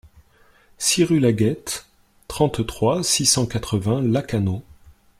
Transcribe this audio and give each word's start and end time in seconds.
six 0.79 1.03
rue 1.03 1.19
Lagueyte, 1.19 1.85
trente-trois, 2.27 3.03
six 3.03 3.27
cent 3.27 3.45
quatre-vingts, 3.45 4.01
Lacanau 4.01 4.63